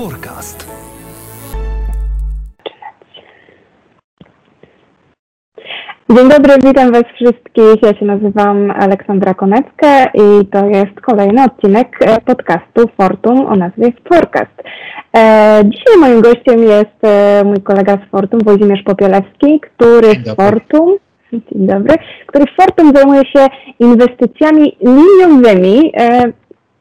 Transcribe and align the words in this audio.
Forecast. 0.00 0.68
Dzień 6.10 6.28
dobry, 6.28 6.54
witam 6.64 6.92
Was 6.92 7.02
wszystkich. 7.14 7.82
Ja 7.82 7.94
się 7.98 8.04
nazywam 8.04 8.70
Aleksandra 8.70 9.34
Konecka 9.34 10.04
i 10.04 10.46
to 10.52 10.66
jest 10.66 11.00
kolejny 11.00 11.44
odcinek 11.44 11.98
e, 12.00 12.20
podcastu 12.20 12.88
Fortum 12.96 13.46
o 13.46 13.56
nazwie 13.56 13.92
Forecast. 14.08 14.62
E, 15.16 15.62
dzisiaj 15.64 15.98
moim 16.00 16.20
gościem 16.20 16.62
jest 16.62 17.04
e, 17.04 17.44
mój 17.44 17.62
kolega 17.62 17.92
z 17.96 18.10
Fortum, 18.10 18.40
Włodzimierz 18.40 18.82
Popielewski, 18.82 19.60
który 19.60 20.08
w 20.08 20.36
Fortum 20.36 20.96
Dzień 21.32 21.66
dobry, 21.66 21.94
który 22.26 22.44
w 22.46 22.62
Fortum 22.62 22.92
zajmuje 22.94 23.24
się 23.24 23.46
inwestycjami 23.78 24.76
liniowymi. 24.82 25.92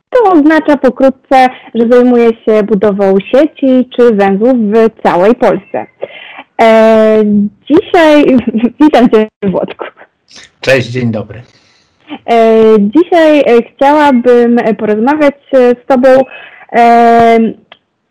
To 0.10 0.32
oznacza 0.32 0.78
pokrótce, 0.78 1.50
że 1.76 1.88
zajmuje 1.92 2.30
się 2.30 2.64
budową 2.64 3.16
sieci 3.20 3.90
czy 3.98 4.16
węzłów 4.16 4.54
w 4.56 5.04
całej 5.04 5.36
Polsce. 5.36 5.86
E, 6.62 7.24
dzisiaj 7.70 8.38
witam 8.82 9.10
Cię 9.10 9.28
Włodku. 9.44 9.86
Cześć, 10.62 10.88
dzień 10.88 11.12
dobry. 11.12 11.42
E, 12.32 12.54
dzisiaj 12.80 13.40
e, 13.40 13.44
chciałabym 13.76 14.58
porozmawiać 14.78 15.36
z 15.54 15.86
Tobą 15.88 16.10
e, 16.74 17.38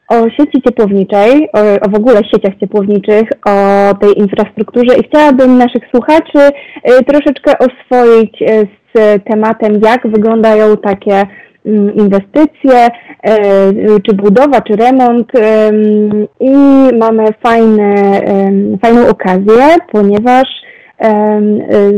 o 0.09 0.31
sieci 0.31 0.63
ciepłowniczej, 0.63 1.49
o, 1.53 1.87
o, 1.87 1.89
w 1.89 1.95
ogóle 1.95 2.21
sieciach 2.25 2.59
ciepłowniczych, 2.61 3.29
o 3.47 3.95
tej 3.95 4.19
infrastrukturze 4.19 4.99
i 4.99 5.03
chciałabym 5.09 5.59
naszych 5.59 5.83
słuchaczy 5.95 6.39
e, 6.83 7.05
troszeczkę 7.05 7.53
oswoić 7.59 8.43
e, 8.43 8.67
z 8.95 9.25
tematem, 9.25 9.81
jak 9.85 10.07
wyglądają 10.07 10.77
takie 10.77 11.27
inwestycje, 11.95 12.89
e, 13.23 13.41
czy 14.07 14.15
budowa, 14.15 14.61
czy 14.61 14.77
remont 14.77 15.33
i 16.41 16.55
mamy 16.99 17.25
fajne, 17.43 18.21
fajną 18.83 19.09
okazję, 19.09 19.77
ponieważ 19.93 20.49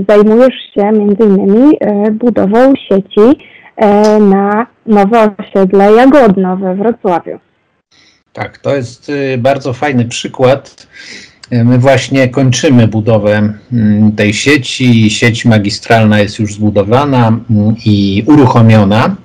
zajmujesz 0.09 0.55
się 0.75 0.92
między 0.92 1.25
innymi 1.25 1.77
e, 1.81 2.11
budową 2.11 2.75
sieci 2.89 3.47
e, 3.77 4.19
na 4.19 4.67
nowe 4.86 5.31
osiedle 5.39 5.92
Jagodno 5.92 6.56
we 6.56 6.75
Wrocławiu. 6.75 7.39
Tak, 8.33 8.59
to 8.59 8.77
jest 8.77 9.09
y, 9.09 9.39
bardzo 9.39 9.72
fajny 9.72 10.05
przykład 10.05 10.87
My 11.64 11.78
właśnie 11.78 12.28
kończymy 12.28 12.89
budowę 12.89 13.53
mm, 13.72 14.12
tej 14.12 14.34
sieci. 14.34 15.11
Sieć 15.11 15.44
magistralna 15.44 16.20
jest 16.20 16.39
już 16.39 16.55
zbudowana 16.55 17.28
mm, 17.28 17.75
i 17.87 18.25
uruchomiona. 18.27 19.16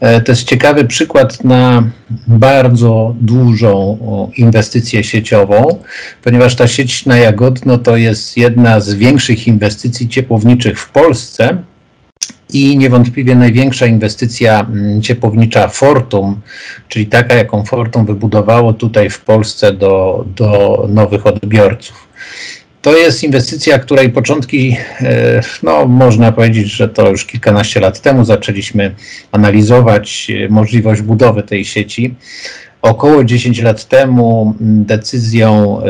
E, 0.00 0.20
to 0.20 0.32
jest 0.32 0.44
ciekawy 0.44 0.84
przykład 0.84 1.44
na 1.44 1.90
bardzo 2.26 3.14
dużą 3.20 3.98
inwestycję 4.36 5.04
sieciową, 5.04 5.82
ponieważ 6.24 6.56
ta 6.56 6.68
sieć 6.68 7.06
na 7.06 7.18
Jagodno 7.18 7.78
to 7.78 7.96
jest 7.96 8.36
jedna 8.36 8.80
z 8.80 8.94
większych 8.94 9.46
inwestycji 9.46 10.08
ciepłowniczych 10.08 10.80
w 10.80 10.90
Polsce 10.90 11.62
i 12.52 12.78
niewątpliwie 12.78 13.34
największa 13.34 13.86
inwestycja 13.86 14.60
mm, 14.60 15.02
ciepłownicza 15.02 15.68
Fortum, 15.68 16.40
czyli 16.88 17.06
taka, 17.06 17.34
jaką 17.34 17.64
Fortum 17.64 18.06
wybudowało 18.06 18.72
tutaj 18.72 19.10
w 19.10 19.20
Polsce 19.20 19.72
do, 19.72 20.24
do 20.36 20.86
nowych 20.88 21.26
odbiorców. 21.26 22.08
To 22.88 22.96
jest 22.96 23.24
inwestycja, 23.24 23.78
której 23.78 24.10
początki, 24.10 24.76
e, 25.00 25.40
no 25.62 25.86
można 25.86 26.32
powiedzieć, 26.32 26.66
że 26.72 26.88
to 26.88 27.10
już 27.10 27.24
kilkanaście 27.24 27.80
lat 27.80 28.00
temu 28.00 28.24
zaczęliśmy 28.24 28.94
analizować 29.32 30.30
e, 30.30 30.48
możliwość 30.48 31.02
budowy 31.02 31.42
tej 31.42 31.64
sieci. 31.64 32.14
Około 32.82 33.24
10 33.24 33.62
lat 33.62 33.88
temu 33.88 34.54
decyzją 34.60 35.80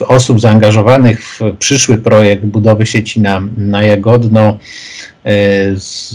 e, 0.00 0.06
osób 0.06 0.40
zaangażowanych 0.40 1.24
w 1.24 1.40
przyszły 1.58 1.98
projekt 1.98 2.44
budowy 2.44 2.86
sieci 2.86 3.20
na, 3.20 3.42
na 3.56 3.82
Jagodno 3.82 4.58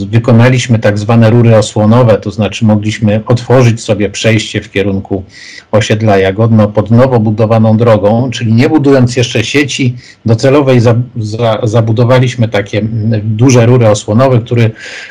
wykonaliśmy 0.10 0.80
tak 0.80 1.00
zwane 1.00 1.30
rury 1.30 1.58
osłonowe, 1.58 2.18
to 2.18 2.32
znaczy 2.32 2.66
mogliśmy 2.66 3.22
otworzyć 3.26 3.82
sobie 3.82 4.10
przejście 4.10 4.62
w 4.62 4.72
kierunku 4.72 5.24
osiedla 5.72 6.18
Jagodno 6.18 6.68
pod 6.68 6.92
nowo 6.92 7.20
budowaną 7.20 7.78
drogą, 7.78 8.30
czyli 8.32 8.54
nie 8.54 8.70
budując 8.70 9.16
jeszcze 9.18 9.44
sieci 9.44 9.96
docelowej, 10.26 10.80
za, 10.80 10.96
za, 11.18 11.60
zabudowaliśmy 11.64 12.48
takie 12.48 12.82
duże 13.24 13.66
rury 13.66 13.88
osłonowe, 13.88 14.40
które, 14.40 14.70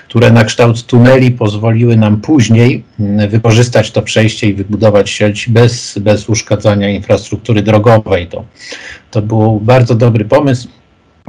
które 0.08 0.30
na 0.30 0.44
kształt 0.44 0.86
tuneli 0.86 1.30
pozwoliły 1.30 1.96
nam 1.96 2.20
później 2.20 2.84
wykorzystać 3.28 3.90
to 3.90 4.02
przejście 4.02 4.48
i 4.48 4.54
wybudować 4.54 5.10
sieć 5.10 5.48
bez, 5.48 5.98
bez 5.98 6.28
uszkadzania 6.28 6.90
infrastruktury 6.90 7.62
drogowej. 7.62 8.26
To, 8.26 8.44
to 9.10 9.22
był 9.22 9.60
bardzo 9.60 9.94
dobry 9.94 10.24
pomysł. 10.24 10.68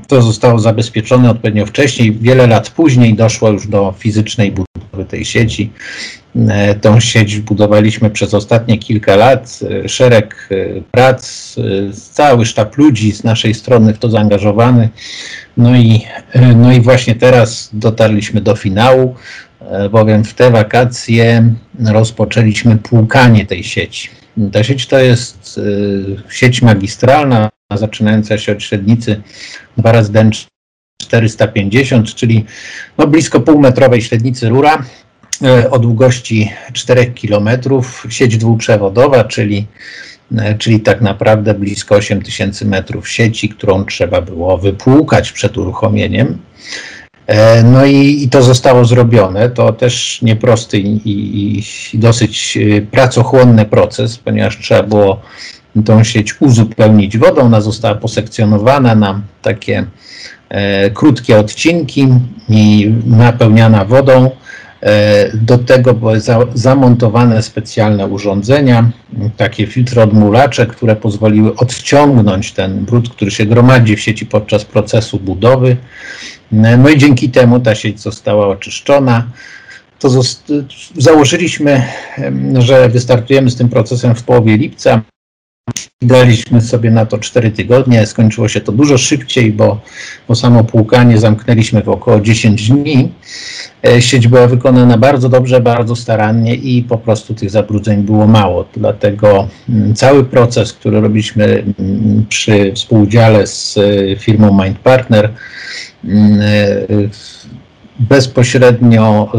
To 0.07 0.22
zostało 0.22 0.59
zabezpieczone 0.59 1.29
odpowiednio 1.29 1.66
wcześniej. 1.66 2.11
Wiele 2.11 2.47
lat 2.47 2.69
później 2.69 3.13
doszło 3.13 3.50
już 3.50 3.67
do 3.67 3.94
fizycznej 3.97 4.51
budowy 4.51 5.06
tej 5.06 5.25
sieci. 5.25 5.72
E, 6.50 6.75
tą 6.75 7.00
sieć 7.00 7.39
budowaliśmy 7.39 8.09
przez 8.09 8.34
ostatnie 8.34 8.78
kilka 8.78 9.16
lat. 9.16 9.59
E, 9.85 9.89
szereg 9.89 10.50
e, 10.51 10.81
prac, 10.91 11.55
cały 12.11 12.45
sztab 12.45 12.78
ludzi 12.78 13.11
z 13.11 13.23
naszej 13.23 13.53
strony 13.53 13.94
w 13.94 13.97
to 13.97 14.09
zaangażowany. 14.09 14.89
No 15.57 15.75
i, 15.75 16.01
no 16.55 16.73
i 16.73 16.81
właśnie 16.81 17.16
teraz 17.16 17.69
dotarliśmy 17.73 18.41
do 18.41 18.55
finału, 18.55 19.16
bowiem 19.91 20.23
w 20.23 20.34
te 20.34 20.51
wakacje 20.51 21.53
rozpoczęliśmy 21.85 22.78
płukanie 22.78 23.45
tej 23.45 23.63
sieci. 23.63 24.09
Ta 24.51 24.63
sieć 24.63 24.88
to 24.88 25.00
jest 25.00 25.59
sieć 26.29 26.61
magistralna, 26.61 27.50
zaczynająca 27.77 28.37
się 28.37 28.51
od 28.51 28.63
średnicy 28.63 29.21
2 29.77 29.91
razy 29.91 30.11
den 30.11 30.31
450, 31.01 32.15
czyli 32.15 32.45
no 32.97 33.07
blisko 33.07 33.39
półmetrowej 33.39 34.01
średnicy 34.01 34.49
rura 34.49 34.83
e, 35.43 35.69
o 35.71 35.79
długości 35.79 36.51
4 36.73 37.13
km, 37.21 37.49
sieć 38.09 38.37
dwuprzewodowa, 38.37 39.23
czyli, 39.23 39.67
e, 40.37 40.55
czyli 40.57 40.79
tak 40.79 41.01
naprawdę 41.01 41.53
blisko 41.53 41.95
8000 41.95 42.65
metrów 42.65 43.09
sieci, 43.09 43.49
którą 43.49 43.85
trzeba 43.85 44.21
było 44.21 44.57
wypłukać 44.57 45.31
przed 45.31 45.57
uruchomieniem. 45.57 46.37
E, 47.27 47.63
no 47.63 47.85
i, 47.85 48.23
i, 48.23 48.29
to 48.29 48.43
zostało 48.43 48.85
zrobione. 48.85 49.49
To 49.49 49.73
też 49.73 50.21
nieprosty 50.21 50.79
i, 50.79 51.09
i, 51.09 51.63
i 51.93 51.99
dosyć 51.99 52.57
pracochłonny 52.91 53.65
proces, 53.65 54.17
ponieważ 54.17 54.59
trzeba 54.59 54.83
było 54.83 55.21
tą 55.83 56.03
sieć 56.03 56.41
uzupełnić 56.41 57.17
wodą. 57.17 57.41
Ona 57.41 57.61
została 57.61 57.95
posekcjonowana 57.95 58.95
na 58.95 59.21
takie 59.41 59.85
e, 60.49 60.89
krótkie 60.89 61.39
odcinki 61.39 62.07
i 62.49 62.91
napełniana 63.05 63.85
wodą. 63.85 64.31
E, 64.81 65.37
do 65.37 65.57
tego 65.57 65.93
były 65.93 66.19
za, 66.19 66.39
zamontowane 66.53 67.43
specjalne 67.43 68.07
urządzenia, 68.07 68.91
takie 69.37 69.67
filtry 69.67 70.01
odmulacze, 70.01 70.65
które 70.65 70.95
pozwoliły 70.95 71.55
odciągnąć 71.55 72.51
ten 72.51 72.85
brud, 72.85 73.09
który 73.09 73.31
się 73.31 73.45
gromadzi 73.45 73.95
w 73.95 74.01
sieci 74.01 74.25
podczas 74.25 74.65
procesu 74.65 75.19
budowy. 75.19 75.77
E, 76.53 76.77
no 76.77 76.89
i 76.89 76.97
dzięki 76.97 77.29
temu 77.29 77.59
ta 77.59 77.75
sieć 77.75 77.99
została 77.99 78.47
oczyszczona. 78.47 79.27
To 79.99 80.09
założyliśmy, 80.97 81.83
że 82.59 82.89
wystartujemy 82.89 83.51
z 83.51 83.55
tym 83.55 83.69
procesem 83.69 84.15
w 84.15 84.23
połowie 84.23 84.57
lipca. 84.57 85.01
Daliśmy 86.01 86.61
sobie 86.61 86.91
na 86.91 87.05
to 87.05 87.17
4 87.17 87.51
tygodnie, 87.51 88.05
skończyło 88.05 88.47
się 88.47 88.61
to 88.61 88.71
dużo 88.71 88.97
szybciej, 88.97 89.51
bo, 89.51 89.81
bo 90.27 90.35
samo 90.35 90.63
płukanie 90.63 91.17
zamknęliśmy 91.17 91.83
w 91.83 91.89
około 91.89 92.21
10 92.21 92.69
dni. 92.69 93.11
E, 93.87 94.01
sieć 94.01 94.27
była 94.27 94.47
wykonana 94.47 94.97
bardzo 94.97 95.29
dobrze, 95.29 95.61
bardzo 95.61 95.95
starannie 95.95 96.55
i 96.55 96.84
po 96.84 96.97
prostu 96.97 97.34
tych 97.34 97.49
zabrudzeń 97.49 98.03
było 98.03 98.28
mało. 98.28 98.66
Dlatego 98.75 99.47
mm, 99.69 99.95
cały 99.95 100.23
proces, 100.23 100.73
który 100.73 101.01
robiliśmy 101.01 101.45
mm, 101.45 102.25
przy 102.29 102.73
współudziale 102.73 103.47
z 103.47 103.78
e, 103.78 104.16
firmą 104.16 104.63
Mind 104.63 104.79
Partner, 104.79 105.34
mm, 106.03 106.41
e, 106.41 106.47
bezpośrednio 107.99 109.31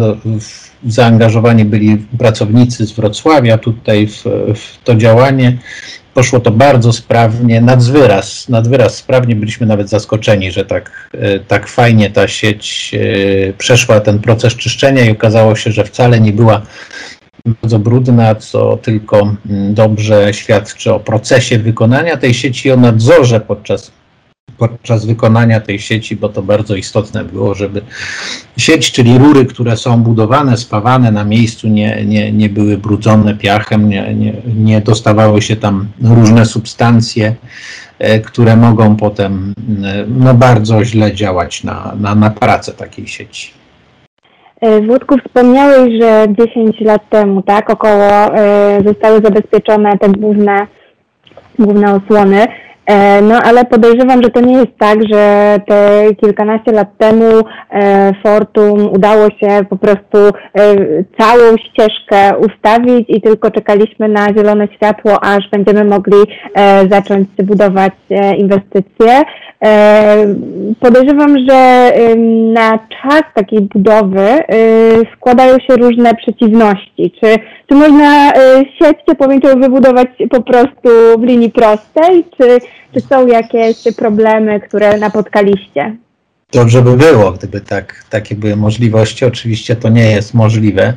zaangażowani 0.86 1.64
byli 1.64 1.96
pracownicy 2.18 2.86
z 2.86 2.92
Wrocławia 2.92 3.58
tutaj 3.58 4.06
w, 4.06 4.24
w 4.54 4.84
to 4.84 4.94
działanie 4.94 5.58
poszło 6.16 6.40
to 6.40 6.50
bardzo 6.50 6.92
sprawnie, 6.92 7.60
nadzwyraz, 7.60 8.48
nadzwyraz 8.48 8.96
sprawnie. 8.96 9.36
Byliśmy 9.36 9.66
nawet 9.66 9.88
zaskoczeni, 9.88 10.52
że 10.52 10.64
tak, 10.64 11.10
e, 11.14 11.40
tak 11.40 11.68
fajnie 11.68 12.10
ta 12.10 12.28
sieć 12.28 12.94
e, 12.94 13.52
przeszła 13.52 14.00
ten 14.00 14.18
proces 14.18 14.54
czyszczenia 14.54 15.04
i 15.04 15.10
okazało 15.10 15.56
się, 15.56 15.72
że 15.72 15.84
wcale 15.84 16.20
nie 16.20 16.32
była 16.32 16.62
bardzo 17.62 17.78
brudna, 17.78 18.34
co 18.34 18.76
tylko 18.76 19.20
mm, 19.20 19.74
dobrze 19.74 20.34
świadczy 20.34 20.92
o 20.92 21.00
procesie 21.00 21.58
wykonania 21.58 22.16
tej 22.16 22.34
sieci 22.34 22.68
i 22.68 22.72
o 22.72 22.76
nadzorze 22.76 23.40
podczas 23.40 23.90
podczas 24.58 25.06
wykonania 25.06 25.60
tej 25.60 25.78
sieci, 25.78 26.16
bo 26.16 26.28
to 26.28 26.42
bardzo 26.42 26.76
istotne 26.76 27.24
było, 27.24 27.54
żeby 27.54 27.82
sieć, 28.56 28.92
czyli 28.92 29.18
rury, 29.18 29.46
które 29.46 29.76
są 29.76 30.02
budowane, 30.02 30.56
spawane 30.56 31.12
na 31.12 31.24
miejscu, 31.24 31.68
nie, 31.68 32.04
nie, 32.04 32.32
nie 32.32 32.48
były 32.48 32.78
brudzone 32.78 33.34
piachem, 33.34 33.88
nie, 33.88 34.14
nie, 34.14 34.32
nie 34.56 34.80
dostawały 34.80 35.42
się 35.42 35.56
tam 35.56 35.88
różne 36.02 36.46
substancje, 36.46 37.34
e, 37.98 38.20
które 38.20 38.56
mogą 38.56 38.96
potem 38.96 39.54
e, 39.84 40.04
no, 40.08 40.34
bardzo 40.34 40.84
źle 40.84 41.14
działać 41.14 41.64
na, 41.64 41.92
na, 42.00 42.14
na 42.14 42.30
pracę 42.30 42.72
takiej 42.72 43.06
sieci. 43.06 43.50
E, 44.60 44.80
Włodku, 44.80 45.14
wspomniałeś, 45.26 46.00
że 46.00 46.26
10 46.46 46.80
lat 46.80 47.08
temu, 47.10 47.42
tak, 47.42 47.70
około 47.70 48.10
zostały 48.84 49.20
zabezpieczone 49.20 49.98
te 49.98 50.08
główne, 50.08 50.66
główne 51.58 51.94
osłony. 51.94 52.46
E, 52.86 53.22
no 53.22 53.38
ale 53.42 53.64
podejrzewam, 53.64 54.22
że 54.22 54.30
to 54.30 54.40
nie 54.40 54.52
jest 54.52 54.78
tak, 54.78 54.98
że 55.12 55.56
te 55.68 56.08
kilkanaście 56.20 56.72
lat 56.72 56.88
temu 56.98 57.24
e, 57.70 58.12
Fortum 58.22 58.92
udało 58.92 59.30
się 59.30 59.64
po 59.70 59.76
prostu 59.76 60.18
e, 60.18 60.32
całą 61.18 61.56
ścieżkę 61.56 62.38
ustawić 62.38 63.04
i 63.08 63.20
tylko 63.20 63.50
czekaliśmy 63.50 64.08
na 64.08 64.34
zielone 64.34 64.68
światło, 64.76 65.24
aż 65.24 65.50
będziemy 65.50 65.84
mogli 65.84 66.16
zacząć 66.90 67.28
budować 67.42 67.92
inwestycje. 68.38 69.22
Podejrzewam, 70.80 71.38
że 71.48 71.92
na 72.52 72.78
czas 72.78 73.22
takiej 73.34 73.60
budowy 73.60 74.26
składają 75.16 75.58
się 75.58 75.76
różne 75.76 76.14
przeciwności. 76.14 77.12
Czy, 77.20 77.26
czy 77.68 77.74
można 77.74 78.32
sieć 78.78 78.96
ciepłowniczą 79.08 79.60
wybudować 79.60 80.08
po 80.30 80.42
prostu 80.42 80.88
w 81.18 81.22
linii 81.22 81.50
prostej, 81.50 82.24
czy 82.38 82.58
czy 82.96 83.00
są 83.00 83.26
jakieś 83.26 83.76
problemy, 83.96 84.60
które 84.60 84.98
napotkaliście? 84.98 85.96
Dobrze 86.52 86.82
by 86.82 86.96
było, 86.96 87.32
gdyby 87.32 87.60
tak, 87.60 88.04
takie 88.10 88.34
były 88.34 88.56
możliwości. 88.56 89.25
Oczywiście 89.25 89.76
to 89.76 89.88
nie 89.88 90.10
jest 90.10 90.34
możliwe. 90.34 90.94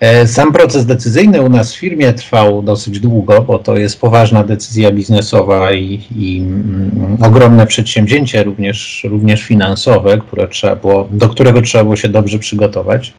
E, 0.00 0.26
sam 0.26 0.52
proces 0.52 0.86
decyzyjny 0.86 1.42
u 1.42 1.48
nas 1.48 1.72
w 1.72 1.78
firmie 1.78 2.12
trwał 2.12 2.62
dosyć 2.62 3.00
długo, 3.00 3.42
bo 3.42 3.58
to 3.58 3.76
jest 3.76 4.00
poważna 4.00 4.44
decyzja 4.44 4.90
biznesowa 4.90 5.72
i, 5.72 6.00
i 6.16 6.38
mm, 6.38 7.18
ogromne 7.22 7.66
przedsięwzięcie, 7.66 8.44
również, 8.44 9.06
również 9.10 9.42
finansowe, 9.42 10.18
które 10.18 10.48
trzeba 10.48 10.76
było, 10.76 11.08
do 11.10 11.28
którego 11.28 11.62
trzeba 11.62 11.84
było 11.84 11.96
się 11.96 12.08
dobrze 12.08 12.38
przygotować. 12.38 13.14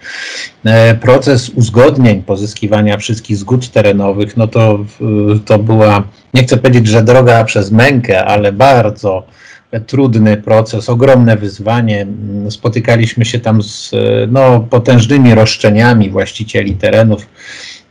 E, 0.66 0.96
proces 0.96 1.50
uzgodnień, 1.50 2.24
pozyskiwania 2.24 2.98
wszystkich 2.98 3.38
zgód 3.38 3.72
terenowych, 3.72 4.38
no 4.38 4.48
to, 4.48 4.80
to 5.46 5.60
była, 5.60 6.04
nie 6.34 6.44
chcę 6.44 6.58
powiedzieć, 6.58 6.88
że 6.88 7.04
droga 7.04 7.44
przez 7.44 7.72
mękę, 7.72 8.26
ale 8.26 8.52
bardzo 8.52 9.24
trudny 9.88 10.38
proces, 10.38 10.90
ogromne 10.90 11.38
wyzwanie. 11.38 12.08
Spotykaliśmy 12.50 13.26
się 13.26 13.40
tam 13.40 13.64
z 13.64 13.92
no, 14.32 14.60
potężnymi 14.60 15.36
roszczeniami 15.36 16.10
właścicieli 16.10 16.76
terenów. 16.76 17.28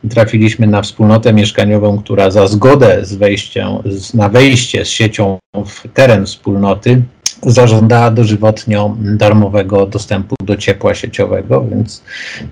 Trafiliśmy 0.09 0.67
na 0.67 0.81
wspólnotę 0.81 1.33
mieszkaniową, 1.33 2.01
która 2.01 2.31
za 2.31 2.47
zgodę 2.47 3.05
z 3.05 3.15
wejściem, 3.15 3.67
na 4.13 4.29
wejście 4.29 4.85
z 4.85 4.89
siecią 4.89 5.37
w 5.65 5.87
teren 5.93 6.25
wspólnoty 6.25 7.01
zażądała 7.43 8.11
dożywotnio 8.11 8.95
darmowego 8.99 9.85
dostępu 9.85 10.35
do 10.43 10.55
ciepła 10.55 10.95
sieciowego, 10.95 11.65
więc 11.71 12.03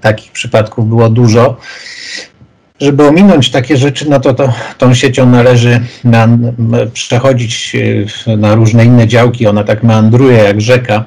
takich 0.02 0.32
przypadków 0.32 0.90
było 0.90 1.10
dużo. 1.10 1.58
Żeby 2.82 3.08
ominąć 3.08 3.52
takie 3.52 3.78
rzeczy, 3.78 4.10
no 4.10 4.20
to, 4.20 4.34
to 4.34 4.54
tą 4.78 4.94
siecią 4.94 5.30
należy 5.30 5.80
na, 6.04 6.28
przechodzić 6.94 7.76
e, 8.28 8.38
na 8.38 8.56
różne 8.56 8.86
inne 8.86 9.08
działki. 9.08 9.48
Ona 9.48 9.64
tak 9.64 9.84
meandruje 9.84 10.38
jak 10.38 10.62
rzeka. 10.62 11.06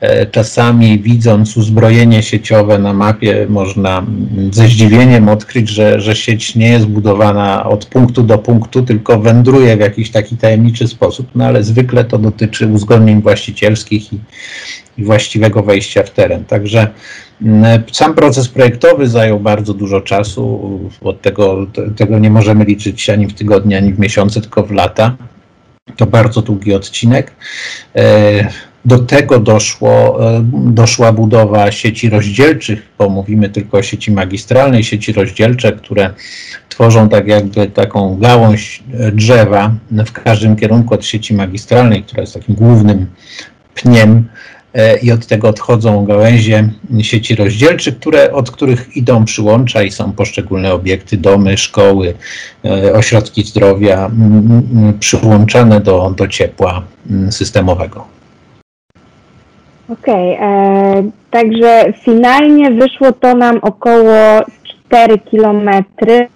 E, 0.00 0.26
czasami 0.26 0.98
widząc 0.98 1.56
uzbrojenie 1.56 2.22
sieciowe 2.22 2.78
na 2.78 2.92
mapie, 2.92 3.46
można 3.48 4.06
ze 4.50 4.68
zdziwieniem 4.68 5.28
odkryć, 5.28 5.68
że, 5.68 6.00
że 6.00 6.16
sieć 6.16 6.54
nie 6.54 6.68
jest 6.68 6.86
budowana 6.86 7.64
od 7.64 7.86
punktu 7.86 8.22
do 8.22 8.38
punktu, 8.38 8.82
tylko 8.82 9.20
wędruje 9.20 9.76
w 9.76 9.80
jakiś 9.80 10.10
taki 10.10 10.36
tajemniczy 10.36 10.88
sposób. 10.88 11.26
No 11.34 11.44
ale 11.44 11.64
zwykle 11.64 12.04
to 12.04 12.18
dotyczy 12.18 12.66
uzgodnień 12.66 13.22
właścicielskich 13.22 14.12
i, 14.12 14.18
i 14.98 15.04
właściwego 15.04 15.62
wejścia 15.62 16.02
w 16.02 16.10
teren. 16.10 16.44
Także 16.44 16.88
sam 17.92 18.14
proces 18.14 18.48
projektowy 18.48 19.08
zajął 19.08 19.40
bardzo 19.40 19.74
dużo 19.74 20.00
czasu. 20.00 20.60
Od 21.02 21.22
tego, 21.22 21.66
tego 21.96 22.18
nie 22.18 22.30
możemy 22.30 22.64
liczyć 22.64 23.10
ani 23.10 23.26
w 23.26 23.34
tygodnie, 23.34 23.76
ani 23.76 23.92
w 23.92 23.98
miesiące, 23.98 24.40
tylko 24.40 24.62
w 24.62 24.70
lata. 24.70 25.16
To 25.96 26.06
bardzo 26.06 26.42
długi 26.42 26.74
odcinek. 26.74 27.32
E, 27.96 28.48
do 28.84 28.98
tego 28.98 29.40
doszło, 29.40 30.26
e, 30.36 30.44
doszła 30.52 31.12
budowa 31.12 31.72
sieci 31.72 32.10
rozdzielczych, 32.10 32.82
bo 32.98 33.08
mówimy 33.08 33.48
tylko 33.48 33.78
o 33.78 33.82
sieci 33.82 34.12
magistralnej, 34.12 34.84
sieci 34.84 35.12
rozdzielcze, 35.12 35.72
które 35.72 36.10
tworzą 36.68 37.08
tak 37.08 37.26
jakby 37.26 37.66
taką 37.66 38.18
gałąź 38.18 38.82
drzewa 39.12 39.74
w 39.90 40.12
każdym 40.12 40.56
kierunku 40.56 40.94
od 40.94 41.04
sieci 41.04 41.34
magistralnej, 41.34 42.02
która 42.02 42.20
jest 42.20 42.34
takim 42.34 42.54
głównym 42.54 43.06
pniem 43.74 44.10
e, 44.18 44.55
i 45.02 45.12
od 45.12 45.26
tego 45.26 45.48
odchodzą 45.48 46.04
gałęzie 46.04 46.68
sieci 47.00 47.34
rozdzielczych, 47.34 47.98
które, 47.98 48.32
od 48.32 48.50
których 48.50 48.96
idą 48.96 49.24
przyłącza 49.24 49.82
i 49.82 49.90
są 49.90 50.12
poszczególne 50.12 50.72
obiekty, 50.72 51.16
domy, 51.16 51.56
szkoły, 51.56 52.14
e, 52.64 52.92
ośrodki 52.92 53.42
zdrowia 53.42 54.10
przyłączane 55.00 55.80
do, 55.80 56.14
do 56.16 56.28
ciepła 56.28 56.82
systemowego. 57.30 58.04
Okej, 59.88 60.34
okay, 60.36 60.48
e, 60.48 61.10
także 61.30 61.92
finalnie 62.04 62.70
wyszło 62.70 63.12
to 63.12 63.34
nam 63.34 63.58
około 63.62 64.14
4 64.88 65.18
kilometry, 65.18 66.28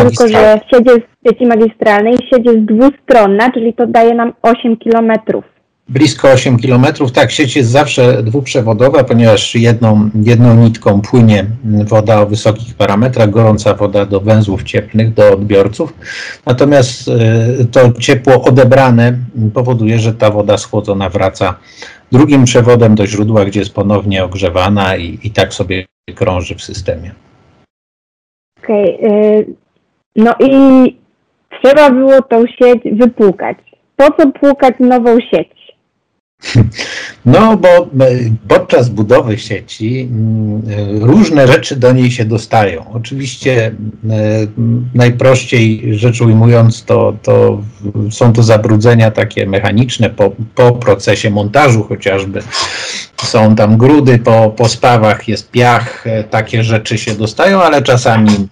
tylko 0.00 0.28
że 0.28 0.60
sieć 0.70 0.86
jest 0.86 1.06
sieci 1.28 1.46
magistralnej, 1.46 2.14
sieć 2.16 2.46
jest 2.46 2.58
dwustronna, 2.58 3.50
czyli 3.50 3.74
to 3.74 3.86
daje 3.86 4.14
nam 4.14 4.32
8 4.42 4.76
kilometrów. 4.76 5.55
Blisko 5.88 6.28
8 6.28 6.58
km. 6.58 6.86
Tak, 7.14 7.30
sieć 7.30 7.56
jest 7.56 7.70
zawsze 7.70 8.22
dwuprzewodowa, 8.22 9.04
ponieważ 9.04 9.54
jedną, 9.54 10.10
jedną 10.14 10.54
nitką 10.54 11.00
płynie 11.00 11.46
woda 11.64 12.20
o 12.20 12.26
wysokich 12.26 12.74
parametrach, 12.74 13.30
gorąca 13.30 13.74
woda 13.74 14.06
do 14.06 14.20
węzłów 14.20 14.62
cieplnych, 14.62 15.14
do 15.14 15.32
odbiorców. 15.32 15.94
Natomiast 16.46 17.08
e, 17.08 17.64
to 17.64 17.92
ciepło 17.92 18.42
odebrane 18.42 19.18
powoduje, 19.54 19.98
że 19.98 20.14
ta 20.14 20.30
woda 20.30 20.58
schłodzona 20.58 21.08
wraca 21.08 21.54
drugim 22.12 22.44
przewodem 22.44 22.94
do 22.94 23.06
źródła, 23.06 23.44
gdzie 23.44 23.60
jest 23.60 23.74
ponownie 23.74 24.24
ogrzewana 24.24 24.96
i, 24.96 25.18
i 25.22 25.30
tak 25.30 25.54
sobie 25.54 25.86
krąży 26.14 26.54
w 26.54 26.62
systemie. 26.62 27.10
Okej. 28.62 28.98
Okay, 28.98 29.54
no 30.16 30.34
i 30.40 30.96
trzeba 31.62 31.90
było 31.90 32.22
tą 32.22 32.44
sieć 32.46 32.82
wypłukać. 32.92 33.58
Po 33.96 34.10
co 34.10 34.32
płukać 34.32 34.74
nową 34.80 35.20
sieć? 35.20 35.65
No, 37.26 37.56
bo 37.56 37.68
e, 37.68 37.88
podczas 38.48 38.88
budowy 38.88 39.38
sieci 39.38 40.08
mm, 40.10 40.62
e, 41.02 41.06
różne 41.06 41.46
rzeczy 41.46 41.76
do 41.76 41.92
niej 41.92 42.10
się 42.10 42.24
dostają. 42.24 42.84
Oczywiście 42.92 43.66
e, 43.66 43.72
najprościej 44.94 45.94
rzecz 45.98 46.20
ujmując, 46.20 46.84
to, 46.84 47.16
to 47.22 47.62
są 48.10 48.32
to 48.32 48.42
zabrudzenia 48.42 49.10
takie 49.10 49.46
mechaniczne 49.46 50.10
po, 50.10 50.32
po 50.54 50.72
procesie 50.72 51.30
montażu 51.30 51.82
chociażby. 51.82 52.42
Są 53.22 53.56
tam 53.56 53.76
grudy 53.76 54.18
po, 54.18 54.50
po 54.50 54.68
spawach, 54.68 55.28
jest 55.28 55.50
piach, 55.50 56.04
takie 56.30 56.64
rzeczy 56.64 56.98
się 56.98 57.14
dostają, 57.14 57.62
ale 57.62 57.82
czasami 57.82 58.48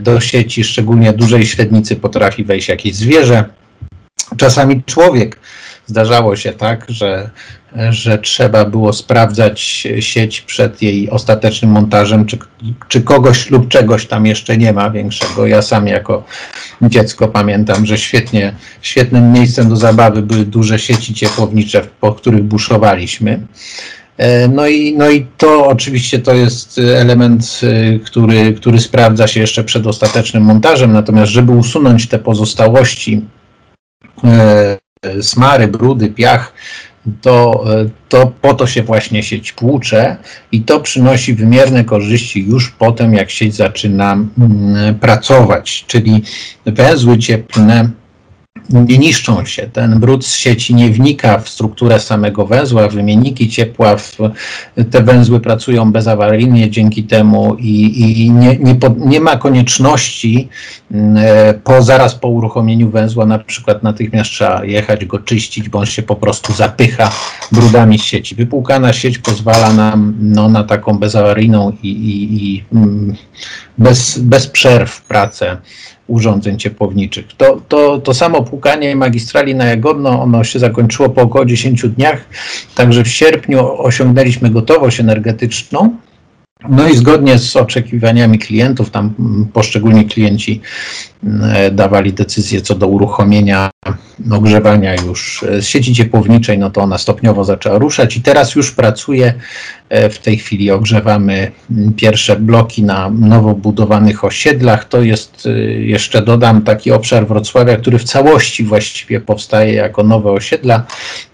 do 0.00 0.20
sieci, 0.20 0.64
szczególnie 0.64 1.12
dużej 1.12 1.46
średnicy, 1.46 1.96
potrafi 1.96 2.44
wejść 2.44 2.68
jakieś 2.68 2.94
zwierzę, 2.94 3.44
czasami 4.36 4.82
człowiek 4.82 5.38
Zdarzało 5.90 6.36
się 6.36 6.52
tak, 6.52 6.86
że, 6.88 7.30
że 7.90 8.18
trzeba 8.18 8.64
było 8.64 8.92
sprawdzać 8.92 9.60
sieć 10.00 10.40
przed 10.40 10.82
jej 10.82 11.10
ostatecznym 11.10 11.70
montażem, 11.70 12.26
czy, 12.26 12.38
czy 12.88 13.02
kogoś 13.02 13.50
lub 13.50 13.68
czegoś 13.68 14.06
tam 14.06 14.26
jeszcze 14.26 14.56
nie 14.56 14.72
ma 14.72 14.90
większego. 14.90 15.46
Ja 15.46 15.62
sam 15.62 15.86
jako 15.86 16.24
dziecko 16.82 17.28
pamiętam, 17.28 17.86
że 17.86 17.98
świetnie, 17.98 18.54
świetnym 18.82 19.32
miejscem 19.32 19.68
do 19.68 19.76
zabawy 19.76 20.22
były 20.22 20.44
duże 20.44 20.78
sieci 20.78 21.14
ciepłownicze, 21.14 21.82
po 22.00 22.12
których 22.12 22.42
buszowaliśmy. 22.42 23.40
E, 24.16 24.48
no 24.48 24.68
i, 24.68 24.96
no 24.96 25.10
i 25.10 25.26
to 25.36 25.66
oczywiście 25.66 26.18
to 26.18 26.34
jest 26.34 26.78
element, 26.78 27.60
e, 27.62 27.98
który, 27.98 28.52
który 28.52 28.80
sprawdza 28.80 29.26
się 29.26 29.40
jeszcze 29.40 29.64
przed 29.64 29.86
ostatecznym 29.86 30.42
montażem, 30.42 30.92
natomiast 30.92 31.32
żeby 31.32 31.52
usunąć 31.52 32.08
te 32.08 32.18
pozostałości, 32.18 33.24
e, 34.24 34.78
smary, 35.20 35.68
brudy, 35.68 36.08
piach, 36.08 36.52
to, 37.20 37.64
to 38.08 38.32
po 38.40 38.54
to 38.54 38.66
się 38.66 38.82
właśnie 38.82 39.22
sieć 39.22 39.52
płucze 39.52 40.16
i 40.52 40.62
to 40.62 40.80
przynosi 40.80 41.34
wymierne 41.34 41.84
korzyści 41.84 42.46
już 42.46 42.70
potem, 42.70 43.14
jak 43.14 43.30
sieć 43.30 43.54
zaczyna 43.54 44.12
mm, 44.12 44.94
pracować, 44.98 45.84
czyli 45.86 46.22
węzły 46.66 47.18
cieplne 47.18 47.90
nie 48.72 48.98
niszczą 48.98 49.44
się. 49.44 49.66
Ten 49.72 50.00
brud 50.00 50.26
z 50.26 50.34
sieci 50.34 50.74
nie 50.74 50.90
wnika 50.90 51.38
w 51.38 51.48
strukturę 51.48 52.00
samego 52.00 52.46
węzła, 52.46 52.88
wymienniki 52.88 53.48
ciepła, 53.48 53.96
w, 53.96 54.18
te 54.90 55.02
węzły 55.02 55.40
pracują 55.40 55.92
bezawaryjnie 55.92 56.70
dzięki 56.70 57.02
temu 57.02 57.56
i, 57.58 58.00
i 58.24 58.30
nie, 58.30 58.56
nie, 58.58 58.78
nie, 58.96 59.20
ma 59.20 59.36
konieczności 59.36 60.48
e, 60.94 61.54
po, 61.64 61.82
zaraz 61.82 62.14
po 62.14 62.28
uruchomieniu 62.28 62.90
węzła 62.90 63.26
na 63.26 63.38
przykład 63.38 63.82
natychmiast 63.82 64.30
trzeba 64.30 64.64
jechać 64.64 65.04
go 65.04 65.18
czyścić, 65.18 65.68
bo 65.68 65.86
się 65.86 66.02
po 66.02 66.16
prostu 66.16 66.52
zapycha 66.52 67.10
brudami 67.52 67.98
z 67.98 68.02
sieci. 68.02 68.34
Wypłukana 68.34 68.92
sieć 68.92 69.18
pozwala 69.18 69.72
nam 69.72 70.14
no, 70.20 70.48
na 70.48 70.64
taką 70.64 70.98
bezawaryjną 70.98 71.72
i, 71.82 71.88
i, 71.88 72.54
i 72.54 72.64
mm, 72.72 73.14
bez, 73.78 74.18
bez 74.18 74.46
przerw 74.46 75.02
pracę 75.02 75.56
urządzeń 76.10 76.58
ciepłowniczych. 76.58 77.26
To, 77.36 77.60
to, 77.68 77.98
to 77.98 78.14
samo 78.14 78.42
płukanie 78.42 78.96
magistrali 78.96 79.54
na 79.54 79.64
Jagodno, 79.64 80.22
ono 80.22 80.44
się 80.44 80.58
zakończyło 80.58 81.08
po 81.08 81.22
około 81.22 81.44
10 81.44 81.82
dniach, 81.88 82.24
także 82.74 83.04
w 83.04 83.08
sierpniu 83.08 83.82
osiągnęliśmy 83.82 84.50
gotowość 84.50 85.00
energetyczną. 85.00 85.96
No 86.68 86.88
i 86.88 86.96
zgodnie 86.96 87.38
z 87.38 87.56
oczekiwaniami 87.56 88.38
klientów, 88.38 88.90
tam 88.90 89.14
poszczególni 89.52 90.04
klienci 90.04 90.60
e, 91.42 91.70
dawali 91.70 92.12
decyzję 92.12 92.60
co 92.60 92.74
do 92.74 92.86
uruchomienia 92.86 93.70
ogrzewania 94.32 94.94
już 94.94 95.44
z 95.60 95.66
sieci 95.66 95.94
ciepłowniczej, 95.94 96.58
no 96.58 96.70
to 96.70 96.80
ona 96.80 96.98
stopniowo 96.98 97.44
zaczęła 97.44 97.78
ruszać 97.78 98.16
i 98.16 98.22
teraz 98.22 98.54
już 98.54 98.72
pracuje. 98.72 99.34
E, 99.88 100.10
w 100.10 100.18
tej 100.18 100.38
chwili 100.38 100.70
ogrzewamy 100.70 101.52
pierwsze 101.96 102.36
bloki 102.36 102.82
na 102.82 103.10
nowo 103.10 103.54
budowanych 103.54 104.24
osiedlach. 104.24 104.84
To 104.84 105.02
jest, 105.02 105.46
e, 105.46 105.50
jeszcze 105.72 106.22
dodam, 106.22 106.62
taki 106.62 106.92
obszar 106.92 107.26
Wrocławia, 107.26 107.76
który 107.76 107.98
w 107.98 108.04
całości 108.04 108.64
właściwie 108.64 109.20
powstaje 109.20 109.74
jako 109.74 110.02
nowe 110.02 110.30
osiedla. 110.30 110.86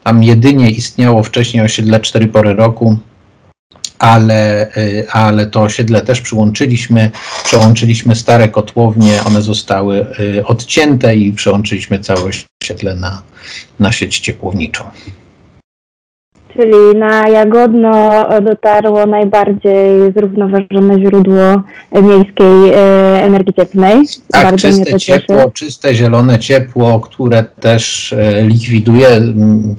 Tam 0.05 0.23
jedynie 0.23 0.71
istniało 0.71 1.23
wcześniej 1.23 1.65
osiedle 1.65 2.01
cztery 2.01 2.27
pory 2.27 2.55
roku, 2.55 2.99
ale, 3.99 4.69
y, 4.77 5.07
ale 5.13 5.47
to 5.47 5.63
osiedle 5.63 6.01
też 6.01 6.21
przyłączyliśmy, 6.21 7.11
przełączyliśmy 7.45 8.15
stare 8.15 8.49
kotłownie, 8.49 9.13
one 9.27 9.43
zostały 9.43 10.07
y, 10.21 10.47
odcięte 10.47 11.17
i 11.17 11.33
przełączyliśmy 11.33 11.99
całe 11.99 12.21
osiedle 12.63 12.95
na, 12.95 13.23
na 13.81 13.93
sieć 13.93 14.19
ciepłowniczą. 14.21 14.85
Czyli 16.53 16.99
na 16.99 17.29
Jagodno 17.29 18.25
dotarło 18.43 19.07
najbardziej 19.07 20.13
zrównoważone 20.17 21.01
źródło 21.01 21.63
miejskiej 21.93 22.71
y, 22.71 23.23
energii 23.23 23.55
cieplnej. 23.55 24.03
Tak, 24.31 24.45
Bardzo 24.45 24.69
czyste 24.69 25.01
ciepło, 25.01 25.51
czyste 25.55 25.95
zielone 25.95 26.39
ciepło, 26.39 27.01
które 27.01 27.45
też 27.45 28.15
likwiduje 28.43 29.09
mm, 29.09 29.77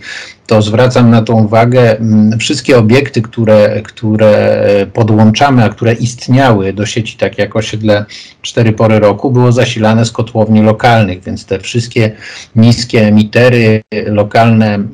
to 0.47 0.61
zwracam 0.61 1.09
na 1.09 1.21
to 1.21 1.33
uwagę. 1.33 1.99
Mm, 1.99 2.39
wszystkie 2.39 2.77
obiekty, 2.77 3.21
które, 3.21 3.81
które 3.81 4.67
podłączamy, 4.93 5.63
a 5.63 5.69
które 5.69 5.93
istniały 5.93 6.73
do 6.73 6.85
sieci, 6.85 7.17
tak 7.17 7.37
jak 7.37 7.55
osiedle 7.55 8.05
cztery 8.41 8.73
pory 8.73 8.99
roku, 8.99 9.31
było 9.31 9.51
zasilane 9.51 10.05
z 10.05 10.11
kotłowni 10.11 10.61
lokalnych, 10.61 11.23
więc 11.23 11.45
te 11.45 11.59
wszystkie 11.59 12.11
niskie 12.55 13.07
emitery 13.07 13.83
lokalne, 14.05 14.75
mm, 14.75 14.89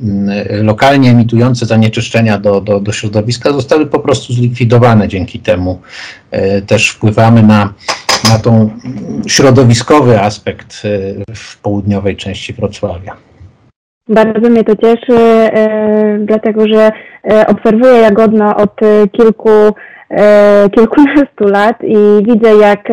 lokalnie 0.66 1.10
emitujące 1.10 1.66
zanieczyszczenia 1.66 2.38
do, 2.38 2.62
do, 2.62 2.80
do 2.80 2.92
środowiska 2.92 3.54
zostały 3.54 3.86
po 3.86 4.00
prostu 4.00 4.34
zlikwidowane. 4.34 5.08
Dzięki 5.08 5.40
temu 5.40 5.82
e, 6.32 6.62
też 6.62 6.90
wpływamy 6.90 7.44
na 7.44 7.74
na 8.30 8.40
tą 8.40 8.70
środowiskowy 9.28 10.22
aspekt 10.22 10.82
e, 10.86 11.36
w 11.36 11.58
południowej 11.58 12.18
części 12.18 12.54
Wrocławia. 12.54 13.16
Bardzo 14.10 14.50
mnie 14.50 14.64
to 14.64 14.76
cieszy, 14.76 15.20
e, 15.20 16.18
dlatego 16.20 16.68
że 16.68 16.92
e, 17.32 17.48
obserwuję 17.48 17.94
Jagodno 17.94 18.56
od 18.56 18.76
kilku, 19.12 19.50
e, 20.10 20.70
kilkunastu 20.70 21.48
lat 21.48 21.76
i 21.84 21.98
widzę, 22.24 22.56
jak, 22.56 22.90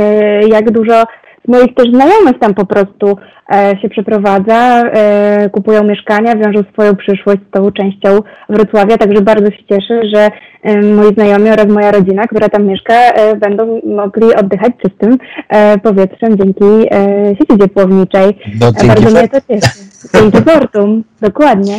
jak 0.49 0.71
dużo 0.71 1.05
moich 1.49 1.75
też 1.75 1.91
znajomych 1.91 2.39
tam 2.41 2.55
po 2.55 2.67
prostu 2.67 3.17
e, 3.55 3.79
się 3.83 3.89
przeprowadza, 3.89 4.83
e, 4.83 5.51
kupują 5.51 5.85
mieszkania, 5.85 6.37
wiążą 6.37 6.63
swoją 6.73 6.97
przyszłość 6.97 7.39
z 7.49 7.51
tą 7.51 7.73
częścią 7.73 8.09
Wrocławia, 8.49 8.97
także 8.97 9.23
bardzo 9.23 9.51
się 9.51 9.65
cieszę, 9.69 10.01
że 10.15 10.31
e, 10.63 10.83
moi 10.83 11.15
znajomi 11.15 11.51
oraz 11.51 11.67
moja 11.67 11.91
rodzina, 11.91 12.27
która 12.27 12.49
tam 12.49 12.67
mieszka, 12.67 12.95
e, 12.95 13.37
będą 13.37 13.81
mogli 13.85 14.35
oddychać 14.35 14.73
czystym 14.83 15.19
e, 15.49 15.79
powietrzem 15.79 16.39
dzięki 16.39 16.65
e, 16.65 17.35
sieci 17.39 17.61
ciepłowniczej. 17.61 18.39
No, 18.61 18.73
bardzo 18.87 19.11
mnie 19.11 19.29
to 19.29 19.41
cieszy. 19.41 19.71
Dzięki 20.15 20.51
Fortum, 20.51 21.05
dokładnie. 21.21 21.75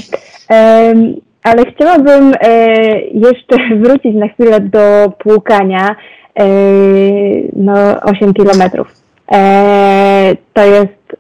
ale 1.44 1.66
chciałabym 1.66 2.34
jeszcze 3.14 3.76
wrócić 3.78 4.16
na 4.16 4.28
chwilę 4.28 4.60
do 4.60 5.12
płukania 5.20 5.96
no, 7.56 8.02
8 8.02 8.34
kilometrów. 8.34 9.01
E, 9.34 10.36
to 10.54 10.66
jest 10.66 11.18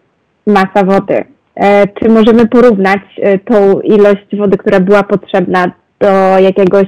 masa 0.48 0.84
wody. 0.84 1.24
E, 1.56 1.88
czy 1.88 2.10
możemy 2.10 2.48
porównać 2.48 3.02
e, 3.22 3.40
tą 3.40 3.80
ilość 3.80 4.36
wody, 4.38 4.58
która 4.58 4.80
była 4.80 5.04
potrzebna 5.04 5.72
do 6.00 6.40
jakiegoś 6.40 6.86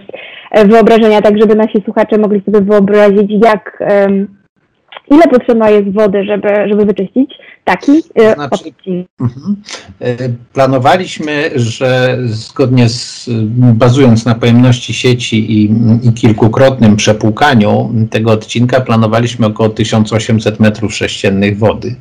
wyobrażenia, 0.66 1.22
tak 1.22 1.38
żeby 1.38 1.56
nasi 1.56 1.82
słuchacze 1.86 2.18
mogli 2.18 2.42
sobie 2.46 2.62
wyobrazić, 2.62 3.32
jak 3.46 3.84
ile 5.12 5.24
potrzebna 5.24 5.70
jest 5.70 5.94
wody, 5.94 6.24
żeby, 6.24 6.48
żeby 6.68 6.86
wyczyścić 6.86 7.34
taki 7.64 8.04
e, 8.16 8.34
znaczy, 8.34 8.74
mhm. 9.20 9.56
E, 10.00 10.30
Planowaliśmy, 10.54 11.52
że 11.56 12.18
zgodnie 12.26 12.90
z, 12.90 13.30
bazując 13.58 14.26
na 14.26 14.36
pojemności 14.36 14.94
sieci 14.94 15.52
i, 15.52 15.74
i 16.04 16.14
kilkukrotnym 16.14 16.96
przepłukaniu 16.96 17.94
tego 18.10 18.32
odcinka, 18.32 18.82
planowaliśmy 18.82 19.46
około 19.46 19.70
1800 19.70 20.60
metrów 20.60 20.96
sześciennych 20.96 21.58
wody. 21.58 21.96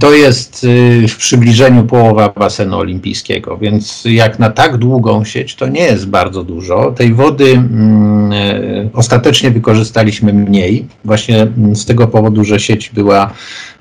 To 0.00 0.12
jest 0.12 0.64
y, 0.64 1.08
w 1.08 1.16
przybliżeniu 1.16 1.84
połowa 1.84 2.28
basenu 2.28 2.78
olimpijskiego, 2.78 3.58
więc 3.58 4.04
jak 4.04 4.38
na 4.38 4.50
tak 4.50 4.76
długą 4.76 5.24
sieć 5.24 5.54
to 5.54 5.68
nie 5.68 5.80
jest 5.80 6.08
bardzo 6.08 6.44
dużo. 6.44 6.92
Tej 6.92 7.14
wody 7.14 7.44
mm, 7.44 8.32
e, 8.32 8.88
ostatecznie 8.92 9.50
wykorzystaliśmy 9.50 10.32
mniej, 10.32 10.86
właśnie 11.04 11.46
z 11.72 11.84
tego 11.84 12.08
powodu, 12.08 12.44
że 12.44 12.60
sieć 12.60 12.90
była 12.90 13.30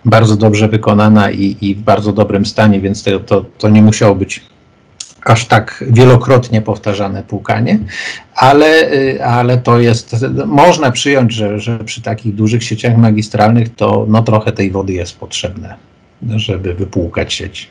bardzo 0.05 0.35
dobrze 0.35 0.67
wykonana 0.67 1.31
i, 1.31 1.57
i 1.61 1.75
w 1.75 1.81
bardzo 1.81 2.13
dobrym 2.13 2.45
stanie, 2.45 2.81
więc 2.81 3.03
to, 3.03 3.19
to, 3.19 3.45
to 3.57 3.69
nie 3.69 3.81
musiało 3.81 4.15
być 4.15 4.41
aż 5.25 5.45
tak 5.45 5.83
wielokrotnie 5.87 6.61
powtarzane 6.61 7.23
płukanie, 7.23 7.79
ale, 8.35 8.93
y, 8.93 9.23
ale 9.23 9.57
to 9.57 9.79
jest, 9.79 10.15
można 10.45 10.91
przyjąć, 10.91 11.33
że, 11.33 11.59
że 11.59 11.79
przy 11.79 12.01
takich 12.01 12.35
dużych 12.35 12.63
sieciach 12.63 12.97
magistralnych 12.97 13.75
to 13.75 14.05
no, 14.09 14.21
trochę 14.21 14.51
tej 14.51 14.71
wody 14.71 14.93
jest 14.93 15.17
potrzebne, 15.17 15.75
żeby 16.29 16.73
wypłukać 16.73 17.33
sieć. 17.33 17.69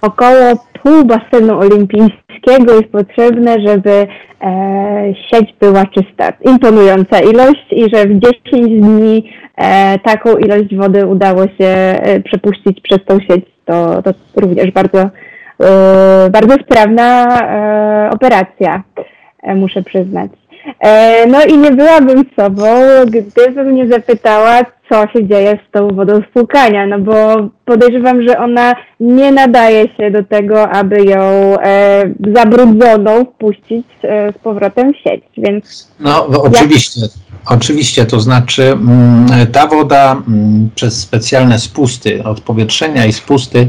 Około 0.00 0.64
pół 0.82 1.04
basenu 1.04 1.58
olimpijskiego 1.58 2.74
jest 2.74 2.88
potrzebne, 2.88 3.56
żeby 3.66 4.06
e, 4.40 5.14
sieć 5.30 5.54
była 5.60 5.86
czysta. 5.86 6.32
Imponująca 6.44 7.20
ilość 7.20 7.66
i 7.70 7.90
że 7.94 8.06
w 8.06 8.18
10 8.18 8.80
dni 8.80 9.32
e, 9.56 9.98
taką 9.98 10.36
ilość 10.36 10.76
wody 10.76 11.06
udało 11.06 11.42
się 11.42 11.66
e, 11.66 12.20
przepuścić 12.20 12.80
przez 12.80 12.98
tą 13.04 13.20
sieć. 13.20 13.44
To, 13.64 14.02
to 14.02 14.10
również 14.36 14.70
bardzo, 14.70 15.10
e, 15.60 16.30
bardzo 16.30 16.54
sprawna 16.54 17.26
e, 17.26 18.10
operacja, 18.10 18.82
e, 19.42 19.54
muszę 19.54 19.82
przyznać. 19.82 20.30
No 21.28 21.44
i 21.44 21.58
nie 21.58 21.70
byłabym 21.70 22.24
sobą, 22.36 22.64
gdybym 23.06 23.74
nie 23.74 23.88
zapytała, 23.88 24.60
co 24.90 25.06
się 25.06 25.26
dzieje 25.26 25.58
z 25.68 25.72
tą 25.72 25.88
wodą 25.88 26.20
spłukania, 26.30 26.86
no 26.86 26.98
bo 26.98 27.48
podejrzewam, 27.64 28.22
że 28.22 28.38
ona 28.38 28.74
nie 29.00 29.32
nadaje 29.32 29.88
się 29.96 30.10
do 30.10 30.24
tego, 30.24 30.68
aby 30.68 31.04
ją 31.04 31.20
e, 31.20 32.02
zabrudzoną 32.34 33.24
wpuścić 33.24 33.86
e, 34.02 34.32
z 34.32 34.38
powrotem 34.38 34.92
w 34.92 34.96
sieć, 34.96 35.24
więc... 35.36 35.92
No, 36.00 36.26
oczywiście. 36.26 37.00
Jak... 37.00 37.27
Oczywiście, 37.46 38.06
to 38.06 38.20
znaczy 38.20 38.72
mm, 38.72 39.46
ta 39.52 39.66
woda 39.66 40.12
mm, 40.12 40.70
przez 40.74 41.00
specjalne 41.00 41.58
spusty 41.58 42.24
odpowietrzenia 42.24 43.06
i 43.06 43.12
spusty 43.12 43.68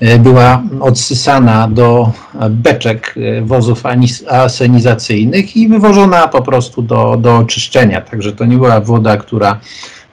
e, 0.00 0.18
była 0.18 0.62
odsysana 0.80 1.68
do 1.68 2.12
beczek 2.50 3.14
e, 3.16 3.42
wozów 3.42 3.82
asenizacyjnych 4.28 5.56
i 5.56 5.68
wywożona 5.68 6.28
po 6.28 6.42
prostu 6.42 6.82
do, 6.82 7.16
do 7.16 7.36
oczyszczenia. 7.36 8.00
Także 8.00 8.32
to 8.32 8.44
nie 8.44 8.56
była 8.56 8.80
woda, 8.80 9.16
która 9.16 9.60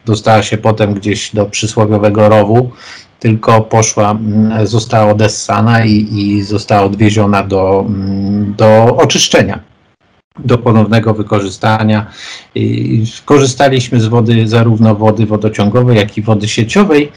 dostała 0.05 0.43
się 0.43 0.57
potem 0.57 0.93
gdzieś 0.93 1.31
do 1.35 1.45
przysłowiowego 1.45 2.29
rowu, 2.29 2.71
tylko 3.19 3.61
poszła, 3.61 4.11
mm, 4.11 4.67
została 4.67 5.11
odessana 5.11 5.85
i, 5.85 6.07
i 6.11 6.43
została 6.43 6.81
odwieziona 6.81 7.43
do, 7.43 7.85
do 8.57 8.97
oczyszczenia. 8.97 9.72
Do 10.39 10.57
ponownego 10.57 11.13
wykorzystania. 11.13 12.05
Korzystaliśmy 13.25 14.01
z 14.01 14.07
wody, 14.07 14.47
zarówno 14.47 14.95
wody 14.95 15.25
wodociągowej, 15.25 15.97
jak 15.97 16.17
i 16.17 16.21
wody 16.21 16.47
sieciowej. 16.47 17.11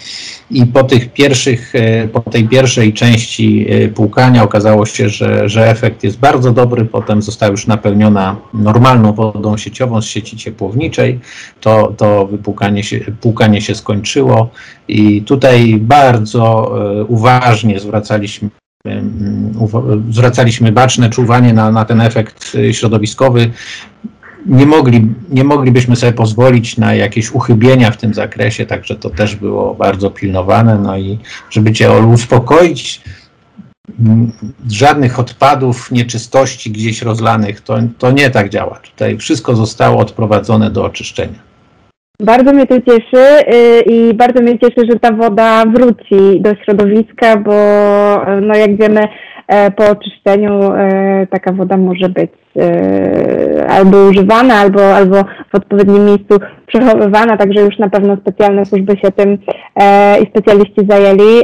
I 0.51 0.67
po 0.67 0.85
tych 0.85 1.13
pierwszych, 1.13 1.75
e, 1.75 2.09
po 2.09 2.21
tej 2.21 2.49
pierwszej 2.49 2.93
części 2.93 3.67
e, 3.69 3.89
płukania 3.89 4.43
okazało 4.43 4.87
się, 4.87 5.09
że, 5.09 5.49
że 5.49 5.71
efekt 5.71 6.05
jest 6.05 6.19
bardzo 6.19 6.53
dobry, 6.53 6.85
potem 6.85 7.23
została 7.23 7.51
już 7.51 7.67
napełniona 7.67 8.37
normalną 8.55 9.13
wodą 9.13 9.57
sieciową 9.57 10.03
z 10.03 10.07
sieci 10.07 10.37
ciepłowniczej, 10.37 11.21
to, 11.61 11.95
to 11.97 12.27
wypłukanie 12.27 12.85
się, 12.85 13.01
płukanie 13.21 13.61
się 13.61 13.75
skończyło. 13.75 14.51
I 14.89 15.23
tutaj 15.23 15.77
bardzo 15.81 16.73
e, 17.01 17.05
uważnie 17.05 17.81
zwracaliśmy 17.81 18.51
zwracaliśmy 20.11 20.73
baczne 20.73 21.11
czuwanie 21.11 21.53
na, 21.53 21.73
na 21.73 21.85
ten 21.85 22.01
efekt 22.01 22.57
środowiskowy. 22.73 23.51
Nie, 24.47 24.67
mogli, 24.67 25.15
nie 25.31 25.45
moglibyśmy 25.45 25.97
sobie 25.97 26.13
pozwolić 26.13 26.79
na 26.79 26.95
jakieś 26.95 27.31
uchybienia 27.31 27.91
w 27.91 27.97
tym 27.97 28.15
zakresie, 28.15 28.67
także 28.67 28.97
to 28.97 29.11
też 29.11 29.37
było 29.37 29.75
bardzo 29.75 30.11
pilnowane. 30.11 30.79
No 30.79 30.99
i 30.99 31.19
żeby 31.51 31.73
Cię 31.73 31.93
uspokoić, 31.93 33.03
żadnych 34.71 35.19
odpadów, 35.19 35.93
nieczystości 35.93 36.71
gdzieś 36.71 37.03
rozlanych, 37.03 37.61
to, 37.61 37.79
to 37.99 38.11
nie 38.11 38.31
tak 38.31 38.49
działa. 38.49 38.79
Tutaj 38.79 39.19
wszystko 39.19 39.57
zostało 39.57 39.99
odprowadzone 39.99 40.71
do 40.71 40.85
oczyszczenia. 40.85 41.46
Bardzo 42.21 42.53
mnie 42.53 42.67
to 42.67 42.81
cieszy 42.81 43.51
y, 43.55 43.81
i 43.81 44.15
bardzo 44.15 44.43
mnie 44.43 44.59
cieszy, 44.59 44.87
że 44.91 44.99
ta 44.99 45.13
woda 45.13 45.65
wróci 45.67 46.41
do 46.41 46.55
środowiska, 46.55 47.37
bo 47.37 47.53
no 48.43 48.55
jak 48.57 48.77
wiemy, 48.77 49.01
e, 49.49 49.71
po 49.71 49.91
oczyszczeniu 49.91 50.61
taka 51.31 51.53
woda 51.53 51.77
może 51.77 52.09
być 52.09 52.31
albo 53.69 54.09
używana, 54.09 54.55
albo, 54.55 54.95
albo 54.95 55.17
w 55.53 55.55
odpowiednim 55.55 56.05
miejscu 56.05 56.39
przechowywana, 56.67 57.37
także 57.37 57.61
już 57.61 57.79
na 57.79 57.91
pewno 57.91 58.17
specjalne 58.17 58.65
służby 58.65 58.93
się 58.93 59.13
tym 59.13 59.39
i 60.23 60.27
specjaliści 60.27 60.87
zajęli. 60.89 61.43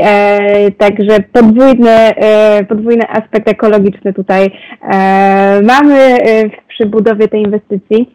Także 0.79 1.21
podwójny, 1.33 2.13
podwójny 2.69 3.09
aspekt 3.09 3.49
ekologiczny 3.49 4.13
tutaj 4.13 4.51
mamy 5.63 6.17
przy 6.69 6.87
budowie 6.87 7.29
tej 7.29 7.43
inwestycji. 7.43 8.13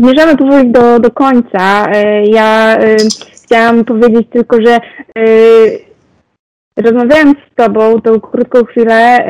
E, 0.00 0.02
zmierzamy 0.02 0.36
powoli 0.36 0.70
do, 0.72 1.00
do 1.00 1.10
końca. 1.10 1.86
E, 1.92 2.24
ja 2.24 2.76
e, 2.78 2.96
chciałam 3.44 3.84
powiedzieć 3.84 4.28
tylko, 4.32 4.56
że 4.66 4.78
rozmawiając 6.76 7.38
z 7.38 7.54
Tobą 7.54 8.00
tą 8.00 8.20
krótką 8.20 8.64
chwilę 8.64 9.28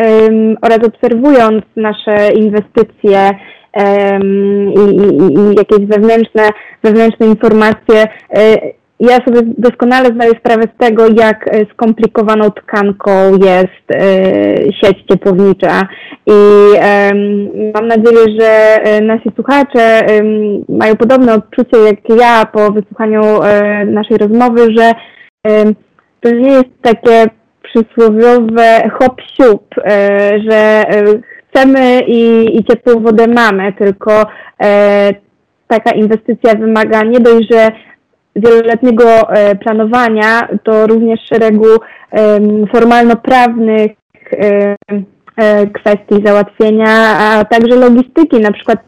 oraz 0.62 0.78
obserwując 0.78 1.64
nasze 1.76 2.32
inwestycje 2.32 3.30
i, 4.76 4.96
i, 4.96 5.34
i 5.34 5.54
jakieś 5.54 5.86
wewnętrzne, 5.86 6.48
wewnętrzne 6.82 7.26
informacje, 7.26 8.06
ja 9.00 9.16
sobie 9.16 9.40
doskonale 9.59 10.09
zdaję 10.09 10.30
sprawę 10.30 10.62
z 10.62 10.85
tego, 10.85 11.07
jak 11.09 11.49
e, 11.49 11.66
skomplikowaną 11.73 12.50
tkanką 12.50 13.11
jest 13.30 13.90
e, 13.90 14.02
sieć 14.73 14.99
ciepłownicza. 15.11 15.88
I 16.26 16.33
mam 17.75 17.87
nadzieję, 17.87 18.40
że 18.40 18.49
e, 18.83 19.00
nasi 19.00 19.30
słuchacze 19.35 20.07
mają 20.69 20.97
podobne 20.97 21.35
odczucie 21.35 21.78
jak 21.78 22.21
ja 22.21 22.45
po 22.52 22.73
wysłuchaniu 22.73 23.23
naszej 23.87 24.19
rozmowy, 24.19 24.66
że 24.76 24.92
to 26.21 26.30
nie 26.30 26.50
jest 26.50 26.83
takie 26.83 27.25
przysłowiowe 27.62 28.90
hop 28.99 29.21
siup, 29.37 29.75
że 30.50 30.85
chcemy 31.49 32.00
i, 32.07 32.50
i 32.59 32.64
ciepłą 32.64 33.02
wodę 33.02 33.26
mamy, 33.26 33.73
tylko 33.73 34.26
taka 35.69 35.90
inwestycja 35.92 36.54
wymaga 36.54 37.02
nie 37.02 37.21
dość, 37.21 37.49
że 37.50 37.69
wieloletniego 38.37 39.30
e, 39.30 39.54
planowania, 39.54 40.49
to 40.64 40.87
również 40.87 41.20
szeregu 41.28 41.66
formalno-prawnych 42.72 43.90
e, 44.32 44.76
kwestii 45.66 46.25
załatwienia, 46.25 47.18
a 47.18 47.44
także 47.44 47.76
logistyki, 47.76 48.40
na 48.40 48.52
przykład 48.52 48.78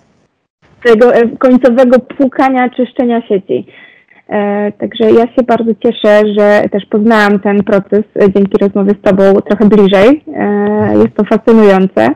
tego 0.84 1.14
e, 1.14 1.28
końcowego 1.28 1.99
płukania, 1.99 2.70
czyszczenia 2.70 3.22
sieci. 3.28 3.66
Także 4.78 5.11
ja 5.11 5.26
się 5.26 5.42
bardzo 5.46 5.70
cieszę, 5.83 6.22
że 6.38 6.62
też 6.72 6.87
poznałam 6.87 7.40
ten 7.40 7.64
proces 7.64 8.02
dzięki 8.35 8.59
rozmowie 8.61 8.90
z 8.90 9.02
Tobą 9.02 9.40
trochę 9.40 9.68
bliżej. 9.68 10.24
Jest 11.02 11.14
to 11.16 11.24
fascynujące. 11.24 12.09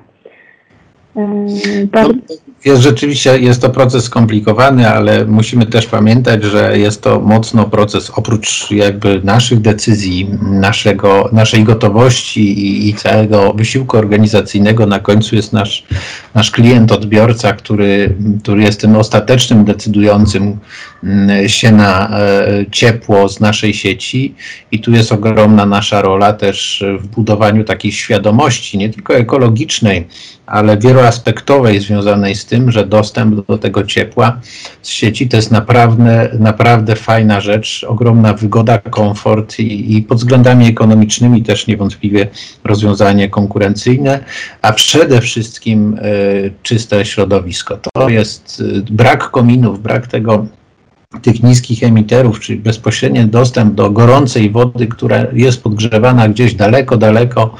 Bardzo... 1.92 2.34
Jest 2.64 2.82
rzeczywiście, 2.82 3.38
jest 3.38 3.62
to 3.62 3.70
proces 3.70 4.04
skomplikowany, 4.04 4.88
ale 4.88 5.24
musimy 5.24 5.66
też 5.66 5.86
pamiętać, 5.86 6.44
że 6.44 6.78
jest 6.78 7.02
to 7.02 7.20
mocno 7.20 7.64
proces, 7.64 8.10
oprócz 8.10 8.70
jakby 8.70 9.20
naszych 9.24 9.60
decyzji, 9.60 10.28
naszego, 10.42 11.28
naszej 11.32 11.64
gotowości 11.64 12.40
i, 12.40 12.88
i 12.88 12.94
całego 12.94 13.52
wysiłku 13.52 13.96
organizacyjnego, 13.96 14.86
na 14.86 14.98
końcu 14.98 15.36
jest 15.36 15.52
nasz, 15.52 15.84
nasz 16.34 16.50
klient, 16.50 16.92
odbiorca, 16.92 17.52
który, 17.52 18.14
który 18.42 18.62
jest 18.62 18.80
tym 18.80 18.96
ostatecznym, 18.96 19.64
decydującym 19.64 20.58
mm, 21.04 21.48
się 21.48 21.72
na 21.72 22.20
e, 22.20 22.64
ciepło 22.70 23.28
z 23.28 23.40
naszej 23.40 23.74
sieci. 23.74 24.34
I 24.72 24.80
tu 24.80 24.92
jest 24.92 25.12
ogromna 25.12 25.66
nasza 25.66 26.02
rola 26.02 26.32
też 26.32 26.84
w 27.00 27.06
budowaniu 27.06 27.64
takiej 27.64 27.92
świadomości, 27.92 28.78
nie 28.78 28.90
tylko 28.90 29.14
ekologicznej, 29.14 30.06
ale 30.46 30.78
wieloaspektowej 30.78 31.80
związanej 31.80 32.34
z 32.34 32.46
tym, 32.46 32.70
że 32.70 32.86
dostęp 32.86 33.46
do 33.46 33.58
tego 33.58 33.84
ciepła 33.84 34.40
z 34.82 34.88
sieci 34.88 35.28
to 35.28 35.36
jest 35.36 35.50
naprawdę, 35.50 36.28
naprawdę 36.38 36.96
fajna 36.96 37.40
rzecz, 37.40 37.86
ogromna 37.88 38.32
wygoda, 38.32 38.78
komfort 38.78 39.58
i, 39.58 39.96
i 39.96 40.02
pod 40.02 40.18
względami 40.18 40.66
ekonomicznymi 40.66 41.42
też 41.42 41.66
niewątpliwie 41.66 42.28
rozwiązanie 42.64 43.28
konkurencyjne, 43.28 44.24
a 44.62 44.72
przede 44.72 45.20
wszystkim 45.20 45.98
y, 45.98 46.52
czyste 46.62 47.04
środowisko. 47.04 47.78
To 47.94 48.08
jest 48.08 48.60
y, 48.60 48.82
brak 48.90 49.30
kominów, 49.30 49.82
brak 49.82 50.06
tego 50.06 50.46
tych 51.22 51.42
niskich 51.42 51.82
emiterów, 51.82 52.40
czyli 52.40 52.58
bezpośredni 52.58 53.26
dostęp 53.26 53.74
do 53.74 53.90
gorącej 53.90 54.50
wody, 54.50 54.86
która 54.86 55.26
jest 55.32 55.62
podgrzewana 55.62 56.28
gdzieś 56.28 56.54
daleko, 56.54 56.96
daleko 56.96 57.54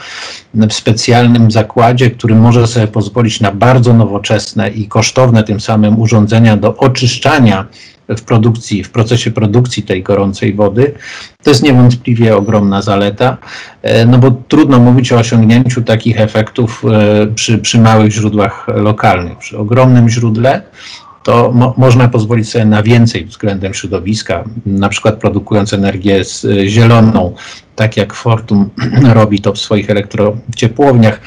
w 0.55 0.73
specjalnym 0.73 1.51
zakładzie, 1.51 2.11
który 2.11 2.35
może 2.35 2.67
sobie 2.67 2.87
pozwolić 2.87 3.41
na 3.41 3.53
bardzo 3.53 3.95
nowoczesne 3.95 4.71
i 4.71 4.89
kosztowne 4.89 5.45
tym 5.45 5.61
samym 5.61 6.01
urządzenia 6.01 6.57
do 6.57 6.77
oczyszczania 6.77 7.67
w 8.09 8.23
produkcji, 8.23 8.85
w 8.85 8.91
procesie 8.91 9.31
produkcji 9.31 9.83
tej 9.83 10.03
gorącej 10.03 10.55
wody, 10.55 10.95
to 11.43 11.51
jest 11.51 11.63
niewątpliwie 11.63 12.37
ogromna 12.37 12.83
zaleta, 12.83 13.37
e, 13.83 14.07
no 14.07 14.19
bo 14.19 14.31
trudno 14.31 14.79
mówić 14.79 15.13
o 15.13 15.19
osiągnięciu 15.19 15.83
takich 15.83 16.21
efektów 16.21 16.83
e, 16.85 17.27
przy, 17.27 17.59
przy 17.59 17.81
małych 17.81 18.13
źródłach 18.13 18.67
lokalnych. 18.69 19.39
Przy 19.39 19.59
ogromnym 19.59 20.09
źródle 20.09 20.63
to 21.27 21.53
mo 21.53 21.75
można 21.77 22.09
pozwolić 22.09 22.49
sobie 22.49 22.65
na 22.65 22.83
więcej 22.83 23.25
względem 23.25 23.75
środowiska, 23.75 24.45
na 24.67 24.89
przykład 24.89 25.17
produkując 25.17 25.73
energię 25.73 26.25
z, 26.25 26.45
y, 26.45 26.69
zieloną, 26.69 27.35
tak 27.77 27.97
jak 27.97 28.15
Fortum 28.15 28.71
robi 29.19 29.41
to 29.41 29.53
w 29.53 29.59
swoich 29.59 29.91
elektrociepłowniach. 29.91 31.21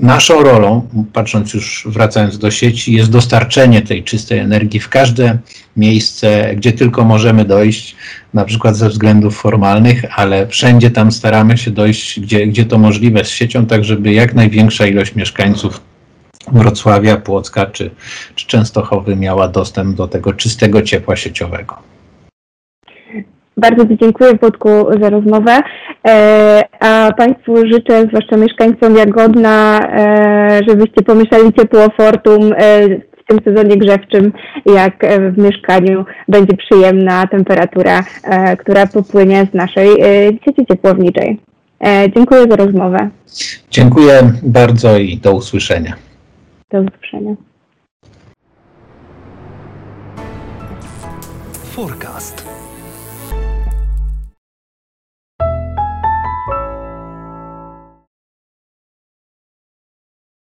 Naszą 0.00 0.42
rolą, 0.42 0.88
patrząc 1.12 1.54
już 1.54 1.86
wracając 1.90 2.38
do 2.38 2.50
sieci, 2.50 2.92
jest 2.92 3.10
dostarczenie 3.10 3.82
tej 3.82 4.04
czystej 4.04 4.38
energii 4.38 4.80
w 4.80 4.88
każde 4.88 5.38
miejsce, 5.76 6.54
gdzie 6.56 6.72
tylko 6.72 7.04
możemy 7.04 7.44
dojść, 7.44 7.96
na 8.34 8.44
przykład 8.44 8.76
ze 8.76 8.88
względów 8.88 9.36
formalnych, 9.36 10.04
ale 10.18 10.46
wszędzie 10.46 10.90
tam 10.90 11.12
staramy 11.12 11.58
się 11.58 11.70
dojść, 11.70 12.20
gdzie, 12.20 12.46
gdzie 12.46 12.64
to 12.64 12.78
możliwe 12.78 13.24
z 13.24 13.28
siecią, 13.28 13.66
tak 13.66 13.84
żeby 13.84 14.12
jak 14.12 14.34
największa 14.34 14.86
ilość 14.86 15.14
mieszkańców 15.14 15.87
Wrocławia, 16.52 17.16
Płocka 17.16 17.66
czy, 17.66 17.90
czy 18.34 18.46
Częstochowy 18.46 19.16
miała 19.16 19.48
dostęp 19.48 19.96
do 19.96 20.08
tego 20.08 20.32
czystego 20.32 20.82
ciepła 20.82 21.16
sieciowego. 21.16 21.76
Bardzo 23.58 23.86
Ci 23.86 23.96
dziękuję, 24.00 24.30
Włodku, 24.40 24.68
za 25.02 25.10
rozmowę. 25.10 25.60
E, 26.08 26.62
a 26.80 27.12
Państwu 27.16 27.56
życzę, 27.56 28.06
zwłaszcza 28.06 28.36
mieszkańcom 28.36 28.96
Jagodna, 28.96 29.80
e, 29.80 30.60
żebyście 30.68 31.02
pomieszali 31.02 31.52
ciepło 31.52 31.80
Fortum 31.96 32.52
e, 32.56 32.88
w 32.88 33.24
tym 33.28 33.38
sezonie 33.44 33.76
grzewczym, 33.76 34.32
jak 34.74 35.06
w 35.32 35.38
mieszkaniu 35.38 36.04
będzie 36.28 36.56
przyjemna 36.56 37.26
temperatura, 37.26 38.04
która 38.58 38.86
popłynie 38.86 39.46
z 39.52 39.54
naszej 39.54 39.88
sieci 40.44 40.66
ciepłowniczej. 40.68 41.40
Dziękuję 42.16 42.46
za 42.50 42.56
rozmowę. 42.56 43.10
Dziękuję 43.70 44.32
bardzo 44.42 44.98
i 44.98 45.16
do 45.16 45.32
usłyszenia. 45.32 46.07
Do 46.70 46.80
usłyszenia. 46.80 47.34
Forecast. 51.52 52.57